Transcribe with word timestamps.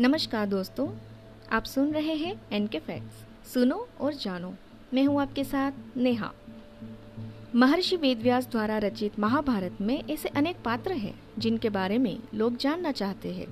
नमस्कार 0.00 0.46
दोस्तों, 0.46 0.88
आप 1.52 1.64
सुन 1.64 1.92
रहे 1.92 2.14
हैं 2.14 2.42
एन 2.52 2.66
के 2.66 2.78
फैक्ट्स 2.78 3.48
सुनो 3.54 3.88
और 4.00 4.14
जानो। 4.14 4.54
मैं 4.94 5.04
हूँ 5.04 5.20
आपके 5.20 5.44
साथ 5.44 5.72
नेहा। 5.96 6.32
महर्षि 7.54 7.96
वेदव्यास 7.96 8.48
द्वारा 8.48 8.78
रचित 8.78 9.18
महाभारत 9.18 9.78
में 9.80 10.04
ऐसे 10.10 10.28
अनेक 10.28 10.56
पात्र 10.64 10.92
हैं, 10.92 11.20
जिनके 11.38 11.70
बारे 11.70 11.98
में 11.98 12.18
लोग 12.34 12.56
जानना 12.56 12.92
चाहते 12.92 13.32
हैं। 13.32 13.46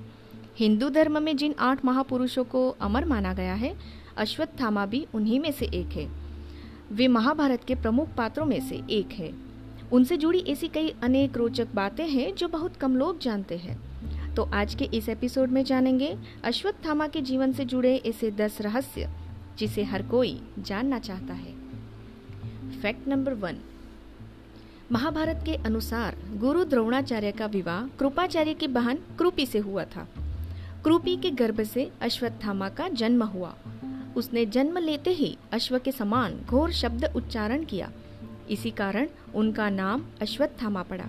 हिंदू 0.57 0.89
धर्म 0.89 1.21
में 1.21 1.37
जिन 1.37 1.55
आठ 1.59 1.85
महापुरुषों 1.85 2.43
को 2.43 2.69
अमर 2.69 3.05
माना 3.05 3.33
गया 3.33 3.53
है, 3.53 3.77
अश्वत्थामा 4.17 4.85
भी 4.85 5.07
उन्हीं 5.13 5.39
में 5.39 5.51
से 5.51 5.65
एक 5.65 5.87
है। 5.87 6.09
वे 6.91 7.07
महाभारत 7.07 7.63
के 7.63 7.75
प्रमुख 7.75 8.07
पात्रों 8.17 8.45
में 8.45 8.69
से 8.69 8.81
एक 8.89 9.11
है। 9.11 9.33
उनसे 9.91 10.17
जुड़ी 10.17 10.39
ऐसी 10.39 10.67
कई 10.67 10.95
अनेक 11.03 11.37
रोचक 11.37 11.67
बातें 11.75 12.07
हैं, 12.07 12.35
जो 12.35 12.47
बहुत 12.47 12.75
कम 12.75 12.95
लोग 12.95 13.19
जानते 13.19 13.57
हैं। 13.57 13.88
तो 14.35 14.43
आज 14.43 14.75
के 14.75 14.85
इस 14.85 15.09
एपिसोड 15.09 15.49
में 15.49 15.63
जानेंगे 15.63 16.17
अश्वत्थामा 16.43 17.07
के 17.07 17.21
जीवन 17.21 17.53
से 17.53 17.65
जुड़े 17.65 17.95
ऐसे 18.05 18.31
दस 18.31 18.61
रहस्य, 18.61 19.09
जिसे 19.57 19.83
हर 19.83 20.03
कोई 20.03 20.41
जानना 20.59 20.99
चाहता 20.99 21.33
है। 21.33 21.53
फैक्ट 22.81 23.07
नंबर 23.07 23.33
वन 23.33 23.57
महाभारत 24.91 25.43
के 25.45 25.55
अनुसार 25.55 26.17
गुरु 26.35 26.63
द्रोणाचार्य 26.63 27.31
का 27.31 27.45
विवाह 27.45 27.87
कृपाचार्य 27.87 28.53
की 28.53 28.67
बहन 28.67 28.95
कृपी 28.95 29.45
से 29.45 29.59
हुआ 29.59 29.83
था। 29.83 30.07
कृपी 30.85 31.17
के 31.17 31.31
गर्भ 31.31 31.63
से 31.63 31.91
अश्वत्थामा 32.01 32.69
का 32.69 32.89
जन्म 32.89 33.23
हुआ। 33.23 33.55
उसने 34.15 34.45
जन्म 34.45 34.77
लेते 34.77 35.09
ही 35.09 35.37
अश्व 35.51 35.79
के 35.79 35.91
समान 35.91 36.41
घोर 36.45 36.71
शब्द 36.71 37.13
उच्चारण 37.15 37.63
किया। 37.63 37.91
इसी 38.49 38.71
कारण 38.71 39.07
उनका 39.35 39.69
नाम 39.69 40.03
अश्वत्थामा 40.21 40.83
पड़ा। 40.83 41.05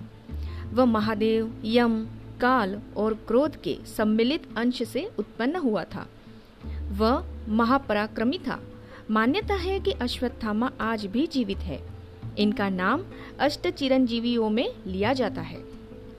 वह 0.72 0.84
महादेव, 0.84 1.62
यम 1.64 2.06
काल 2.40 2.80
और 2.96 3.14
क्रोध 3.14 3.60
के 3.62 3.78
सम्मिलित 3.96 4.42
अंश 4.56 4.82
से 4.82 5.10
उत्पन्न 5.18 5.56
हुआ 5.56 5.84
था। 5.84 6.08
वह 6.90 7.24
महापराक्रमी 7.48 8.38
था। 8.38 8.62
मान्यता 9.10 9.54
है 9.54 9.80
कि 9.80 9.90
अश्वत्थामा 9.90 10.72
आज 10.80 11.06
भी 11.06 11.26
जीवित 11.26 11.58
है। 11.58 11.82
इनका 12.38 12.68
नाम 12.68 13.04
अष्ट 13.38 13.68
चिरंजीवियों 13.68 14.50
में 14.50 14.74
लिया 14.86 15.12
जाता 15.12 15.40
है। 15.40 15.58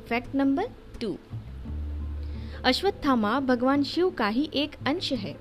फैक्ट 0.09 0.35
नंबर 0.35 0.63
टू। 1.01 1.17
अश्वत्थामा 2.65 3.39
भगवान 3.39 3.83
शिव 3.83 4.09
का 4.09 4.27
ही 4.27 4.49
एक 4.53 4.75
अंश 4.87 5.13
है। 5.13 5.37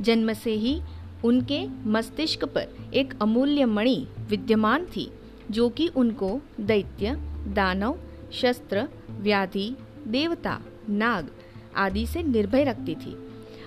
जन्म 0.00 0.32
से 0.32 0.52
ही 0.52 0.80
उनके 1.24 1.68
मस्तिष्क 1.68 2.44
पर 2.44 2.68
एक 2.94 3.22
अमूल्य 3.22 3.64
मणि 3.64 4.06
विद्यमान 4.28 4.84
थी, 4.84 5.12
जो 5.50 5.68
कि 5.68 5.88
उनको 5.88 6.40
दैत्य, 6.60 7.14
दानव, 7.48 7.98
शस्त्र, 8.32 8.88
व्याधि 9.10 9.76
देवता, 10.06 10.60
नाग 10.90 11.30
आदि 11.76 12.06
से 12.06 12.22
निर्भय 12.22 12.64
रखती 12.64 12.94
थी। 12.94 13.16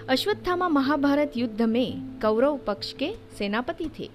अश्वत्थामा 0.09 0.69
महाभारत 0.69 1.37
युद्ध 1.37 1.61
में 1.61 2.19
कौरव 2.21 2.57
पक्ष 2.57 2.93
के 2.93 3.13
सेनापति 3.37 3.89
थे। 3.99 4.09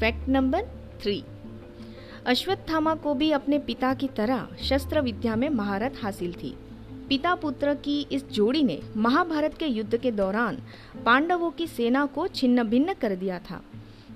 फैक्ट 0.00 0.28
नंबर 0.28 0.62
थ्री। 1.02 1.24
अश्वत्थामा 2.26 2.94
को 2.94 3.14
भी 3.14 3.30
अपने 3.30 3.58
पिता 3.58 3.94
की 3.94 4.08
तरह 4.08 4.48
शस्त्र 4.62 5.00
विद्या 5.00 5.36
में 5.36 5.48
महारत 5.48 5.94
हासिल 6.02 6.32
थी। 6.32 6.56
पिता 7.08 7.34
पुत्र 7.34 7.74
की 7.74 8.06
इस 8.12 8.30
जोड़ी 8.30 8.62
ने 8.62 8.80
महाभारत 8.96 9.54
के 9.54 9.66
युद्ध 9.66 9.96
के 9.96 10.10
दौरान 10.10 10.58
पांडवों 11.06 11.50
की 11.50 11.66
सेना 11.66 12.06
को 12.06 12.28
छिन्न 12.28 12.62
भिन्न 12.62 12.92
कर 12.92 13.16
दिया 13.16 13.38
था। 13.38 13.62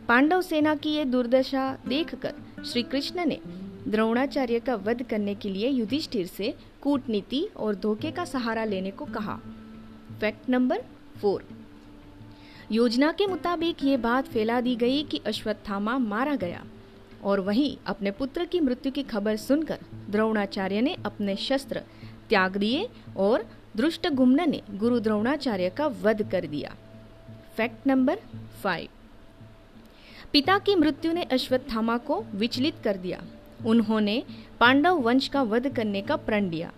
पांडव 0.09 0.43
सेना 0.43 0.75
की 0.75 0.91
ये 0.91 1.05
दुर्दशा 1.05 1.79
देखकर 1.89 2.35
श्री 2.65 2.83
कृष्ण 2.83 3.25
ने 3.25 3.41
द्रोणाचार्य 3.89 4.59
का 4.59 4.75
वध 4.75 5.03
करने 5.03 5.35
के 5.35 5.49
लिए 5.49 5.69
युधिष्ठिर 5.69 6.27
से 6.27 6.55
कूटनीति 6.83 7.49
और 7.57 7.75
धोखे 7.75 8.11
का 8.11 8.25
सहारा 8.25 8.65
लेने 8.65 8.91
को 8.91 9.05
कहा। 9.05 9.39
फैक्ट 10.21 10.49
नंबर 10.51 10.83
फोर 11.21 11.45
योजना 12.73 13.13
के 13.13 13.27
मुताबिक 13.27 13.85
ये 13.85 13.97
बात 13.97 14.25
फैला 14.25 14.61
दी 14.61 14.77
गई 14.77 15.03
कि 15.03 15.21
अश्वत्थामा 15.27 15.99
मारा 15.99 16.35
गया 16.37 16.65
और 17.23 17.41
वहीं 17.41 17.77
अपने 17.87 18.11
पुत्र 18.11 18.45
की 18.45 18.61
मृत्यु 18.61 18.93
की 18.93 19.03
खबर 19.03 19.37
सुनकर 19.37 19.79
द्रोणाचार्य 20.11 20.81
ने 20.81 20.97
अपने 21.07 21.37
शस्त्र 21.37 21.83
त्याग 22.29 22.57
दिए 22.57 22.89
और 23.17 23.47
दृष्ट 23.77 24.09
गुम्न 24.09 24.51
ने 24.51 24.63
गुरु 24.71 25.01
द्रोणाचार्य 25.01 25.71
का 25.71 25.87
वध 25.87 26.31
कर 26.31 26.47
दिया। 26.47 26.75
फैक्ट 27.57 27.87
नंबर 27.87 28.19
फाइव 28.63 28.89
पिता 30.33 30.59
की 30.59 30.75
मृत्यु 30.75 31.13
ने 31.13 31.23
अश्वत्थामा 31.23 31.97
को 31.99 32.25
विचलित 32.35 32.75
कर 32.85 32.97
दिया। 32.97 33.23
उन्होंने 33.67 34.23
पांडव 34.61 34.95
वंश 34.95 35.29
का 35.29 35.43
वध 35.43 35.77
करने 35.77 36.03
का 36.03 36.17
प्रण 36.17 36.51
लिया। 36.51 36.73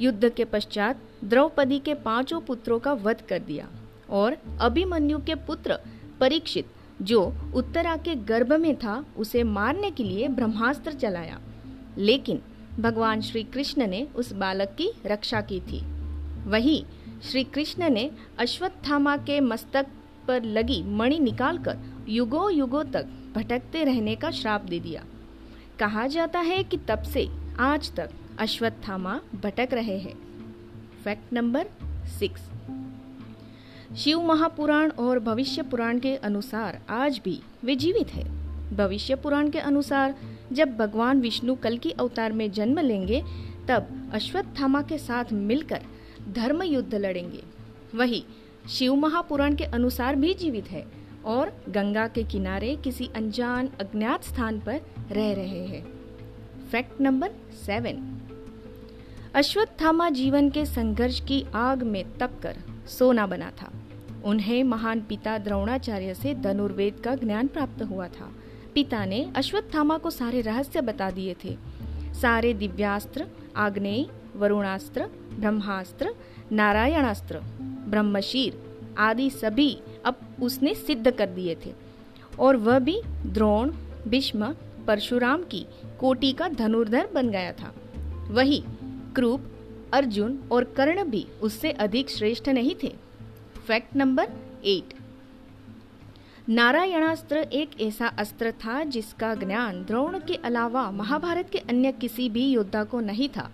युद्ध 0.00 0.28
के 0.28 0.44
पश्चात 0.44 0.96
द्रौपदी 1.24 1.78
के 1.78 1.94
पाँचों 1.94 2.40
पुत्रों 2.40 2.78
का 2.78 2.92
वध 2.92 3.20
कर 3.28 3.38
दिया 3.38 3.68
और 4.10 4.36
अभिमन्यु 4.60 5.18
के 5.18 5.34
पुत्र 5.34 5.78
परीक्षित, 6.20 6.66
जो 7.02 7.34
उत्तरा 7.54 7.96
के 7.96 8.14
गर्भ 8.14 8.52
में 8.52 8.76
था, 8.76 9.04
उसे 9.16 9.42
मारने 9.42 9.90
के 9.90 10.04
लिए 10.04 10.28
ब्रह्मास्त्र 10.28 10.92
चलाया। 10.92 11.40
लेकिन 11.98 12.42
भगवान 12.80 13.20
श्री 13.20 13.42
कृष्ण 13.42 13.86
ने 13.86 14.08
उस 14.16 14.32
बालक 14.32 14.68
की 14.68 14.92
रक्षा 15.06 15.40
की 15.40 15.60
थी। 15.60 15.80
वही 16.50 16.84
श्री 17.22 17.44
कृष्ण 17.44 17.90
ने 17.90 18.10
अश्वत्थामा 18.38 19.16
के 19.16 19.40
मस्तक 19.40 19.86
पर 20.28 20.42
लगी 20.42 20.82
मणि 20.82 21.18
निकालकर 21.18 21.78
युगों 22.08 22.52
युगों 22.52 22.84
तक 22.84 23.06
भटकते 23.36 23.84
रहने 23.84 24.14
का 24.14 24.30
श्राप 24.30 24.62
दे 24.62 24.80
दिया। 24.80 25.04
कहा 25.80 26.06
जाता 26.06 26.40
है 26.40 26.64
कि 26.64 26.76
तब 26.76 27.02
से 27.02 27.28
आज 27.58 27.94
तक 27.94 28.10
अश्वत्थामा 28.38 29.20
भटक 29.34 29.68
रहे 29.72 29.98
हैं। 29.98 30.14
Fact 31.04 31.32
number 31.32 31.66
six. 32.18 32.50
Shiv 33.98 34.22
Mahapuran 34.22 34.90
और 34.90 35.18
भविष्य 35.18 35.62
पुराण 35.62 35.98
के 35.98 36.16
अनुसार 36.16 36.80
आज 36.90 37.20
भी 37.24 37.42
वे 37.64 37.76
जीवित 37.76 38.08
है। 38.08 38.24
भविष्य 38.76 39.14
पुराण 39.14 39.50
के 39.50 39.58
अनुसार 39.58 40.14
जब 40.52 40.76
भगवान 40.76 41.20
विष्णु 41.20 41.54
कल 41.54 41.78
की 41.78 41.90
अवतार 41.90 42.32
में 42.32 42.52
जन्म 42.52 42.78
लेंगे, 42.78 43.24
तब 43.68 44.10
अश्वत्थामा 44.12 44.82
के 44.82 44.98
साथ 44.98 45.24
मिलकर 45.32 45.80
धर्म 46.32 46.62
युद्ध 46.62 46.94
लड़ेंगे। 46.94 47.42
वही 47.94 48.24
शिव 48.70 48.94
महापुराण 48.94 49.54
के 49.54 49.64
अनुसार 49.64 50.16
भी 50.16 50.34
जीवित 50.34 50.70
है। 50.70 50.99
और 51.24 51.64
गंगा 51.68 52.08
के 52.08 52.22
किनारे 52.22 52.76
किसी 52.76 53.10
अनजान 53.16 53.66
अज्ञात 53.66 54.24
स्थान 54.24 54.60
पर 54.60 54.80
रह 55.10 55.32
रहे 55.32 55.66
हैं। 55.66 55.86
फैक्ट 56.72 57.00
नंबर 57.00 57.30
सेवन 57.66 58.16
अश्वत्थामा 59.34 60.10
जीवन 60.10 60.50
के 60.50 60.66
संघर्ष 60.66 61.20
की 61.20 61.46
आग 61.54 61.82
में 61.82 62.18
तपकर 62.18 62.56
सोना 62.88 63.26
बना 63.26 63.50
था। 63.50 63.72
उन्हें 64.24 64.64
महान 64.64 65.00
पिता 65.00 65.38
द्रोणाचार्य 65.38 66.14
से 66.14 66.34
धनुर्वेद 66.34 66.94
का 66.94 67.14
ज्ञान 67.14 67.46
प्राप्त 67.46 67.82
हुआ 67.82 68.08
था। 68.08 68.32
पिता 68.74 69.04
ने 69.04 69.32
अश्वत्थामा 69.36 69.98
को 69.98 70.10
सारे 70.10 70.40
रहस्य 70.40 70.80
बता 70.80 71.10
दिए 71.10 71.36
थे। 71.44 71.56
सारे 72.14 72.54
दिव्यास्त्र, 72.54 73.26
आग्नेय, 73.56 74.06
वरुणास्त्र, 74.36 75.06
ब्रह्मास्त्र, 75.38 76.14
नारायणास्त्र, 76.52 77.40
ब्रह्मशीर 77.62 78.62
आदि 78.98 79.30
सभी 79.30 79.78
अब 80.04 80.16
उसने 80.42 80.74
सिद्ध 80.74 81.10
कर 81.10 81.26
दिए 81.26 81.54
थे। 81.54 81.74
और 82.38 82.56
वह 82.56 82.78
भी 82.78 83.02
द्रोण, 83.26 83.72
भीष्म, 84.08 84.54
परशुराम 84.86 85.42
की 85.42 85.66
कोटि 86.00 86.32
का 86.32 86.48
धनुर्धर 86.48 87.08
बन 87.14 87.28
गया 87.28 87.52
था। 87.52 87.74
वही 88.30 88.64
क्रूप, 89.14 89.42
अर्जुन 89.92 90.38
और 90.52 90.64
कर्ण 90.64 91.04
भी 91.04 91.26
उससे 91.42 91.70
अधिक 91.70 92.10
श्रेष्ठ 92.10 92.48
नहीं 92.48 92.74
थे। 92.82 92.96
Fact 93.66 93.96
number 93.96 94.30
eight. 94.64 94.94
नारायणास्त्र 96.48 97.36
एक 97.36 97.80
ऐसा 97.80 98.06
अस्त्र 98.06 98.52
था 98.52 98.84
जिसका 98.84 99.34
ज्ञान 99.34 99.84
द्रोण 99.84 100.18
के 100.18 100.34
अलावा 100.34 100.90
महाभारत 100.90 101.50
के 101.50 101.58
अन्य 101.58 101.92
किसी 101.92 102.28
भी 102.28 102.50
योद्धा 102.50 102.84
को 102.84 103.00
नहीं 103.00 103.28
था। 103.28 103.50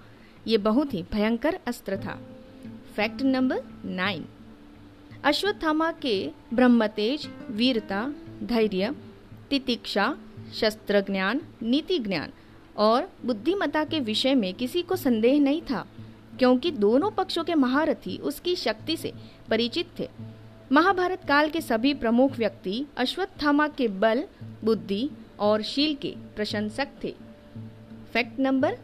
ये 0.47 0.59
बहुत 0.59 0.95
ही 0.95 1.05
भयंकर 1.13 1.59
अस्त्र 1.67 1.97
था। 1.97 2.21
Fact 2.97 3.23
number 3.23 3.63
nine. 3.85 4.25
अश्वत्थामा 5.27 5.93
के 5.93 6.31
ब्रह्मतेज, 6.55 7.29
वीरता, 7.51 8.15
धैर्य, 8.43 8.95
तितिक्षा 9.51 10.19
शस्त्र 10.55 11.01
ज्ञान 11.01 11.41
नीति 11.63 11.99
ज्ञान 11.99 12.31
और 12.77 13.13
बुद्धिमता 13.25 13.85
के 13.85 14.01
विषय 14.01 14.35
में 14.35 14.55
किसी 14.55 14.83
को 14.83 14.97
संदेह 14.97 15.41
नहीं 15.41 15.63
था, 15.63 15.87
क्योंकि 16.39 16.71
दोनों 16.71 17.11
पक्षों 17.11 17.45
के 17.45 17.55
महारथी 17.55 18.19
उसकी 18.19 18.57
शक्ति 18.57 18.97
से 18.97 19.13
परिचित 19.51 19.87
थे। 19.99 20.09
महाभारत 20.73 21.25
काल 21.29 21.51
के 21.51 21.61
सभी 21.61 21.95
प्रमुख 21.95 22.39
व्यक्ति 22.39 22.87
अश्वत्थामा 22.97 23.69
के 23.69 23.89
बल, 23.89 24.25
बुद्धि 24.65 25.11
और 25.41 25.63
शील 25.63 25.95
के 25.95 26.15
प्रशंसक 26.37 26.89
थे। 27.05 27.15
Fact 28.13 28.41
number 28.41 28.79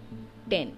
ten. 0.50 0.72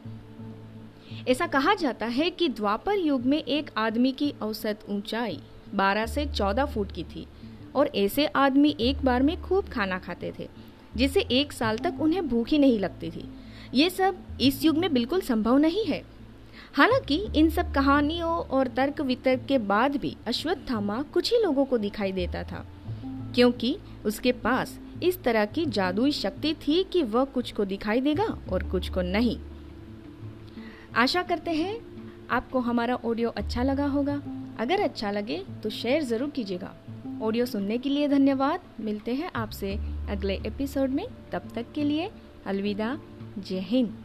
ऐसा 1.29 1.47
कहा 1.47 1.75
जाता 1.75 2.07
है 2.07 2.31
कि 2.31 2.49
द्वापर 2.49 2.95
युग 2.95 3.23
में 3.23 3.43
एक 3.43 3.71
आदमी 3.77 4.13
की 4.13 4.35
औसत 4.43 4.81
ऊंचाई 4.89 5.41
12 5.75 6.07
से 6.07 6.27
14 6.27 6.65
फुट 6.65 6.93
की 6.93 7.05
थी 7.05 7.27
और 7.75 7.91
ऐसे 7.97 8.27
आदमी 8.27 8.77
एक 8.81 9.05
बार 9.05 9.23
में 9.23 9.41
खूब 9.43 9.69
खाना 9.69 9.99
खाते 9.99 10.33
थे, 10.39 10.49
जिसे 10.97 11.21
एक 11.21 11.53
साल 11.53 11.79
तक 11.79 12.01
उन्हें 12.01 12.29
भूख 12.29 12.49
ही 12.49 12.59
नहीं 12.59 12.79
लगती 12.79 13.11
थी। 13.11 13.29
ये 13.75 13.91
सब 13.91 14.17
इस 14.41 14.65
युग 14.65 14.77
में 14.79 14.93
बिल्कुल 14.93 15.21
संभव 15.21 15.57
नहीं 15.59 15.85
है। 15.85 16.03
हालाँकि 16.75 17.17
इन 17.37 17.51
सब 17.51 17.73
कहानियों 17.73 18.31
और 18.31 18.69
तर्क 18.69 19.01
वितर्क 19.01 19.45
के 19.49 19.59
बाद 19.59 19.97
भी 19.97 20.17
अश्वत्थामा 20.27 21.03
कुछ 21.03 21.33
ही 21.33 21.39
लोगों 21.43 21.65
को 21.65 21.79
दिखाई 21.79 22.13
देता 22.13 22.43
था, 22.43 22.65
क्योंकि 23.35 23.77
उसके 24.05 24.33
पास 24.33 24.79
इस 25.03 25.23
तरह 25.23 25.45
की 25.45 25.67
जादुई 25.67 26.13
शक्ति 26.13 26.55
थी 26.55 26.83
कि 26.85 27.03
वह 27.03 27.25
कुछ 27.25 27.53
को 27.53 27.65
दिखाई 27.65 28.01
देगा 28.01 28.27
और 28.53 28.63
कुछ 28.63 28.89
को 28.89 29.03
नहीं। 29.03 29.39
आशा 30.97 31.23
करते 31.23 31.51
हैं, 31.51 31.81
आपको 32.31 32.61
हमारा 32.61 32.95
ऑडियो 32.95 33.31
अच्छा 33.31 33.63
लगा 33.63 33.87
होगा। 33.87 34.21
अगर 34.61 34.81
अच्छा 34.81 35.11
लगे 35.11 35.43
तो 35.63 35.71
शेयर 35.71 36.03
ज़रूर 36.03 36.31
कीजिएगा। 36.31 36.75
ऑडियो 37.23 37.47
सुनने 37.47 37.79
के 37.79 37.89
लिए 37.89 38.09
धन्यवाद। 38.09 38.61
मिलते 38.81 39.15
हैं 39.15 39.31
आपसे 39.37 39.75
अगले 40.09 40.35
एपिसोड 40.47 40.91
में। 40.91 41.07
तब 41.33 41.49
तक 41.55 41.73
के 41.75 41.85
लिए 41.85 42.11
अलविदा। 42.47 42.99
जय 43.39 43.59
हिंद। 43.61 44.04